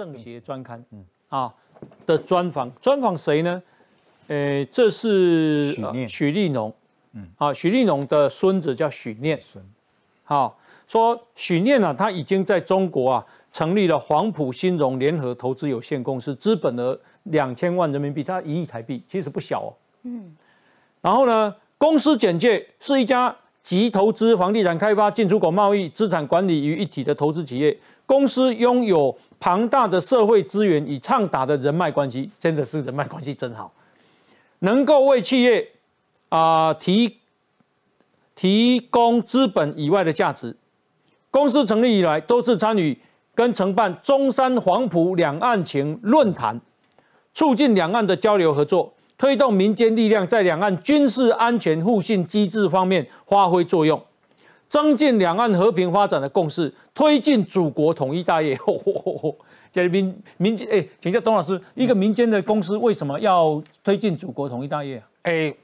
[0.00, 1.54] 政协专刊，嗯啊
[2.06, 3.62] 的专访，专访谁呢？
[4.28, 6.74] 呃，这是许许立农，
[7.12, 7.28] 嗯。
[7.36, 9.62] 啊，许立农的孙子叫许念，孙。
[10.24, 10.58] 好
[10.88, 19.70] 说许念啊，他已经在中国啊成立了黄埔新荣联合投资有限公司，资本额两千万人民币，他一亿台币，其实不小哦。
[20.04, 20.34] 嗯，
[21.02, 27.76] 然后呢，公司简介是一家集投资、房地产开发、进出口贸易、资产管理于一体的投资企业。
[28.06, 33.72] 公司拥有庞大的社会资源与畅达的人脉关系，真的是人脉关系真好，
[34.60, 35.68] 能够为企业
[36.28, 37.18] 啊、提
[38.34, 40.56] 提供资本以外的价值。
[41.30, 42.98] 公司成立以来，多次参与
[43.34, 46.60] 跟承办中山黄埔两岸情论坛，
[47.32, 54.02] 促进两岸的交流合作，推动民间力量在两岸军事安全互信机制方面发挥作用，
[54.66, 58.56] 增进两岸和平发展的共识，推进祖国统一大业。
[58.64, 59.36] 吼吼吼吼
[59.70, 65.04] 这民民间哎，请教董老师，一个民间的公司为什么要推进祖国统一大业啊？
[65.24, 65.54] 哎，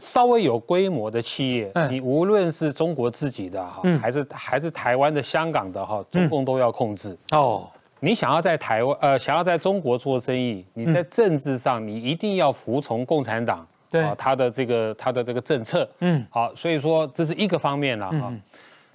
[0.00, 7.16] 稍微有规模的企业，嗯你无论是中国自己的哈，还是还是台湾的、香港的哈，中共都要控制。
[7.30, 7.70] 哦，
[8.04, 14.02] 你想要在台湾呃，想要在中国做生意，你在政治上你一定要服从共产党，对。
[14.02, 18.34] 啊，他的这个他的这个政策，嗯，好，所以说这是一个方面了哈。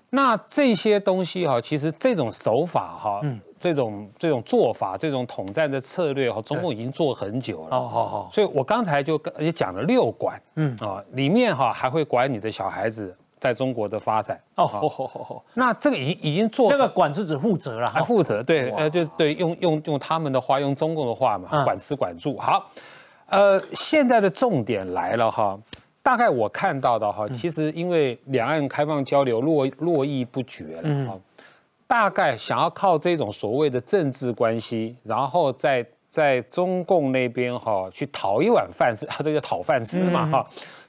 [0.10, 3.22] 那这些东西哈，其实这种手法哈，
[3.58, 7.78] 这种这种做法，这种统战的策略哈，中共已经做很久了。
[7.78, 10.76] 哦，所以我刚才就跟也讲了六管，嗯。
[10.82, 14.40] 啊，里面哈还会管你的小孩子在中国的发展。
[14.56, 17.94] 哦，好好好好，那这个已经已经做那个管是指负责了，哈。
[18.00, 21.64] 还负责，对，呃，就对，用用用他们的话，用中共的话嘛，嗯。
[21.64, 22.38] 管吃管住。
[22.38, 22.70] 好，
[23.28, 25.60] 呃，现在的重点来了哈，
[26.02, 31.20] 大概我看到的哈，其实因为两岸开放交流络络绎不绝了哈，
[31.86, 40.48] 大概想要靠这种所谓的政治关系，然后在在中共那边哈去讨一碗饭吃，啊，这个讨饭吃嘛哈，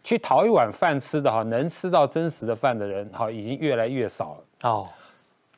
[0.09, 4.71] 去讨一碗饭吃的哈，能吃到真实的饭的人哈，已经越来越少了。
[4.71, 4.89] 哦，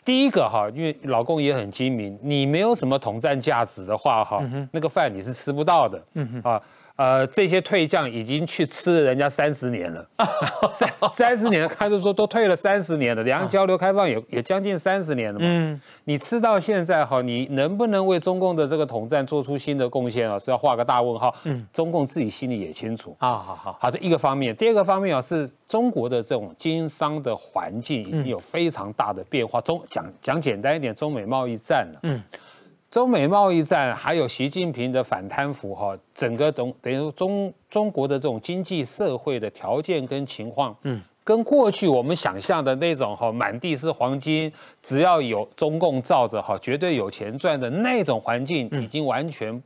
[0.05, 6.03] 第一个哈，因为老公也很精明，你没有什么统战价值的话哈，那个饭你是吃不到的。
[6.15, 6.61] 嗯啊，
[7.01, 10.07] 呃，这些退将已经去吃了人家三十年了，
[10.71, 15.47] 三三十年，开始说都退了三十年了，两岸交流开放也也将近三十年了嘛。
[15.49, 20.39] 嗯，你吃到现在哈，你能不能为中共的这个统战做出新的贡献啊？
[20.39, 21.35] 是要画个大问号。
[21.45, 23.17] 嗯，中共自己心里也清楚。
[23.19, 24.55] 好好好，好，这一个方面。
[24.55, 29.59] 第二个方面啊，是中国的这种经商的环境已经有非常大的变化。
[29.63, 32.01] 中讲讲简单一点，中美贸易战了。
[32.03, 32.23] 嗯，
[32.91, 41.01] 中美贸易战还有习近平的反贪腐哈，整个等等于中中国的这种经济社会的条件跟情况，嗯。
[41.23, 44.53] 跟过去我们想象的那种哈满地是黄金，
[44.83, 49.63] 只要有中共罩着哈，绝对有钱赚的那种环境，已经完全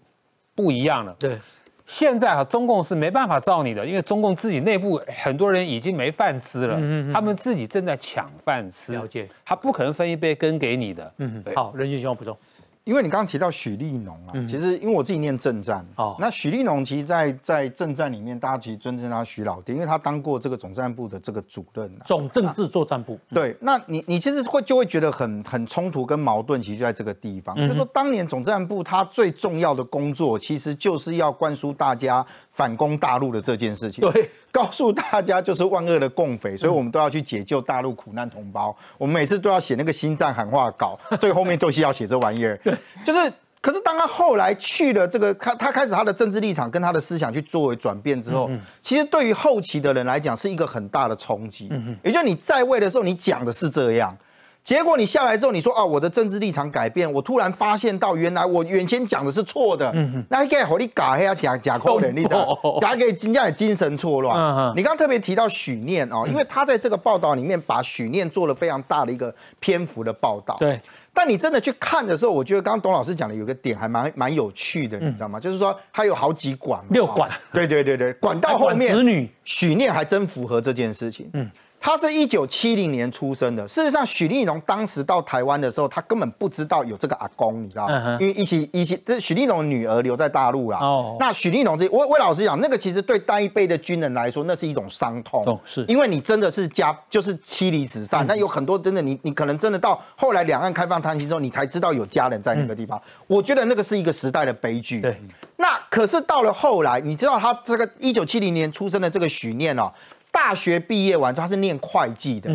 [0.54, 1.16] 不一样了。
[1.18, 1.38] 对，
[1.86, 6.74] 现在哈，中共是没办法罩你的，因为中共自己内部很多人已经没饭吃了，
[7.14, 12.36] 他们自己正在抢饭吃，了解，他不可能分一杯羹给你的，嗯，对，好，任俊兄补充，
[12.84, 22.04] 因为你刚刚提到许立农啊，其实因为我自己念政战，哦哦，那许立农其实在，在政战里面，大家其实尊称他许老爹，因为他当过这个总战部的这个主任啊。
[22.04, 34.06] 总政治作战部，对，那你你其实会就会觉得很很冲突跟矛盾，其实就在这个地方，就是说当年总战部他最重要的工作，其实就是要灌输大家反攻大陆的这件事情。
[34.12, 38.76] 对，告诉大家就是万恶的共匪， 所以我们都要去解救大陆苦难同胞。
[38.98, 42.60] 我们每次都要写那个心脏喊话稿，最后面都是要写这玩意儿。
[42.74, 43.32] 对， 就是。
[43.64, 48.50] 可是当他后来去了这个，他他开始他的政治立场跟他的思想去作为转变之后，
[48.82, 51.72] 其实对于后期的人来讲是一个很大的冲击。
[52.02, 54.14] 也就是你在位的时候，你讲的是这样。
[54.62, 59.90] 结果你下来之后，你说啊，我的政治立场改变，我突然发现到原来我原先讲的是错的，
[60.28, 64.74] 那应该和你改呀，假假扣人，你知道，假给人家精神错乱。
[64.76, 70.54] 你刚刚特别提到许念哦，因为他在这个报道里面把许念做了非常大的一个篇幅的报道。
[70.58, 70.80] 对，
[71.14, 75.38] 但你真的去看的时候，我觉得刚刚董老师讲的有个点还蛮蛮有趣的，你知道吗？
[75.38, 81.30] 就是说他有好几管，六管哦对对对对，管到后面子女，许念还真符合这件事情。
[81.32, 81.50] 嗯。
[81.84, 83.68] 他是一九七零年出生的。
[83.68, 87.86] 事实上，许立农当时到台湾的时候，他根本不知道有这个阿公，你知道
[88.18, 90.78] 因为一起一起，这许立农女儿留在大陆啦。
[90.78, 95.44] 哦那许立农这，我我老实讲，那个其实对单一辈的军人来说，那是一种伤痛。
[95.44, 102.98] 哦是因为你真的是家就是妻离子散，那有很多真的你你可能真的到后来两岸开放探亲之后，你才知道有家人在那个地方。
[103.26, 105.02] 我觉得那个是一个时代的悲剧。
[105.02, 105.20] 对。
[105.56, 109.92] 那可是到了后来，你知道他这个一九七零年出生的这个许念哦，
[110.34, 112.50] 大学毕业完之后他是念会计的。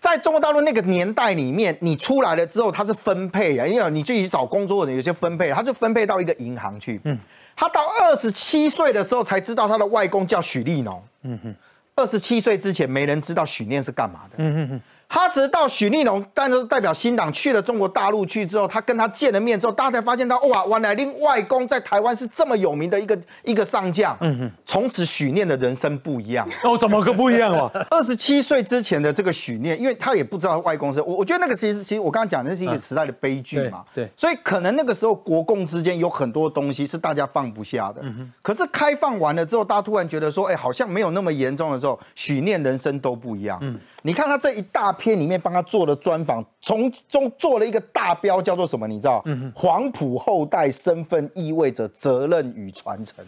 [0.00, 7.00] 在中国大陆那个年代里面，你出来了之后，他是分配啊，因为你自己找工作的人有些分配，他就分配到一个银行去。
[7.04, 7.18] 嗯，
[7.54, 11.02] 他到二十七岁的时候才知道他的外公叫许立农。
[11.22, 11.54] 嗯哼，
[11.96, 14.36] 二十七岁之前没人知道许念是干嘛的。
[14.38, 14.80] 嗯哼哼。
[15.08, 24.14] 他直到许立龙，但是代表新党去了中国大陆去之后，他跟他见了面之后，大家才发现到哇，原来令外公在台湾是这么有名的一个一个上将。
[24.20, 26.46] 嗯哼，从此许念的人生不一样。
[26.62, 27.70] 哦，怎么个不一样啊？
[27.90, 33.82] 二十七岁之前的这个许念，因为他也不知道外公是我，我觉得那个其实其实我刚刚讲的是一个时代的悲剧嘛。
[33.94, 38.02] 对，所以可能那个时候国共之间有很多东西是大家放不下的。
[38.04, 43.58] 嗯哼，可是开放完了之后，大家突然觉得说，哎，好像没有那么严重的时候，许念人生都不一样。
[43.62, 43.80] 嗯。
[44.02, 48.86] 你看他这一大篇里面帮他做了专访，从中做了一个大标，叫做什么？
[48.86, 49.22] 你知道？
[49.26, 53.24] 嗯黄埔后代身份意味着责任与传承。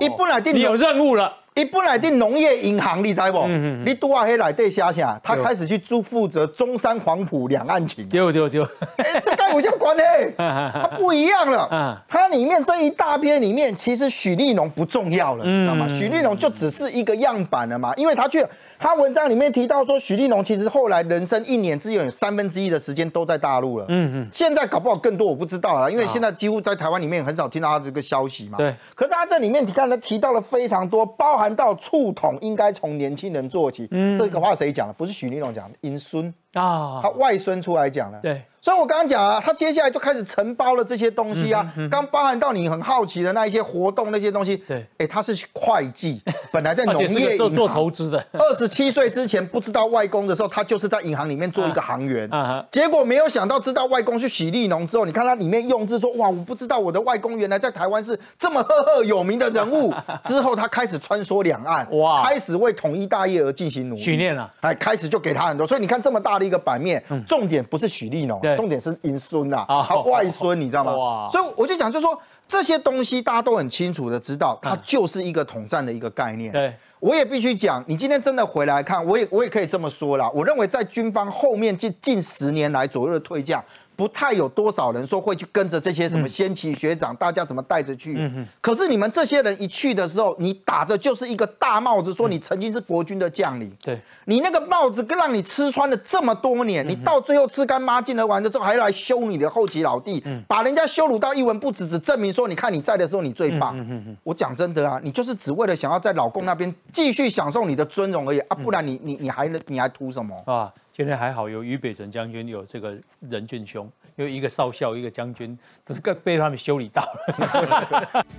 [0.00, 3.38] 一本来定你有任务了，一本来定农业银行，你知不？
[3.46, 8.08] 嗯你多少黑来对虾虾，他开始去负负责中山黄埔两岸情。
[8.08, 8.64] 丢丢丢！
[8.96, 10.02] 哎，这跟我有关呢？
[10.36, 12.02] 他不一样了。
[12.08, 15.86] 他里面这一大篇里面，其实许立农不重要了，你知道吗？
[15.88, 18.44] 许立农就只是一个样板了嘛，因为他去。
[18.84, 23.86] 他文章里面提到说，许立农其实后来人生一年只有三分之一的时间都在大陆了。
[23.88, 28.58] 嗯嗯，现在搞不好更多，我不知道了，因为现在几乎在台湾里面很少听到他这个消息嘛。
[28.58, 28.76] 对。
[28.94, 33.88] 可是他这里面你看他提到了非常多，包含到触统应该从年轻人做起。
[33.90, 34.92] 嗯，这个话谁讲的？
[34.92, 38.18] 不是许立农讲的，尹孙啊，他外孙出来讲了。
[38.20, 38.42] 对。
[38.60, 44.56] 所以，我刚刚讲啊，他接下来就开始承包了这些东西啊，刚包含到你很好奇的那一些活动那些东西。
[44.56, 48.24] 对，哎，他是会计， 本来在农业做做投资的。
[48.32, 52.26] 二十七岁之前不知道外公的时候，他就是在银行里面做一个行员。
[52.32, 59.92] 啊结果没有想到知道外公是许立农之后，你看他里面用字说，哇，我不知道我的外公原来在台湾是这么赫赫有名的人物。
[60.24, 64.00] 之后他开始穿梭两岸，哇，开始为统一大业而进行努力。
[64.00, 65.66] 训练了，哎，开始就给他很多。
[65.66, 68.40] 所以你看这么大的一个版面，重点不是许立农。
[68.56, 70.94] 重点是银孙呐，他外孙，你知道吗？
[70.94, 71.28] 哇！
[71.30, 76.52] 所以我就讲，就是说这些东西大家都很清楚的知道，它就是一个统战的一个概念。
[76.52, 80.30] 对，我也必须讲，你今天真的回来看，我也我也可以这么说啦。
[80.34, 83.62] 我认为在军方后面近近十年来左右的退将。
[83.96, 88.18] 不太有多少人说会去跟着这些什么先期学长，大家怎么带着去？
[88.60, 93.70] 可是你们这些人一去的时候，你打着就是一个大帽子，说你曾经是国军的将领。
[93.82, 103.74] 对，你那个帽子让你吃穿了这么多年，你到最后吃干抹净了完了之后，还来羞你的后期老弟，把人家羞辱到一文不值，只证明说你看你在的时候你最棒。
[104.22, 110.72] 我讲真的啊，你就是只为了想要在老公那边继续享受你的尊荣而已啊，不然你你你还你还图什么啊？
[110.96, 118.24] 今天还好有俞北辰将军有这个任俊兄，有一个少校，一个将军，都是被他们修理到了。